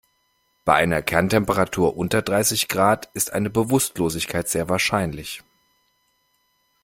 [0.65, 5.43] Bei einer Kerntemperatur unter dreißig Grad ist eine Bewusstlosigkeit sehr wahrscheinlich.